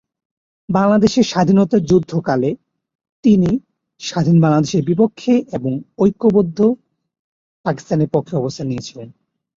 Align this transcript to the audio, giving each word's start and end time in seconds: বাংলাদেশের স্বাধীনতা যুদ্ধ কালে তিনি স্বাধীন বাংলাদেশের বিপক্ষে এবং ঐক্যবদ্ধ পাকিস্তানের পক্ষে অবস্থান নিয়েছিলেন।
বাংলাদেশের 0.69 1.25
স্বাধীনতা 1.25 1.77
যুদ্ধ 1.89 2.11
কালে 2.19 2.49
তিনি 3.23 3.49
স্বাধীন 4.01 4.37
বাংলাদেশের 4.41 4.83
বিপক্ষে 4.85 5.33
এবং 5.51 5.71
ঐক্যবদ্ধ 5.97 6.59
পাকিস্তানের 7.65 8.09
পক্ষে 8.11 8.33
অবস্থান 8.35 8.65
নিয়েছিলেন। 8.67 9.07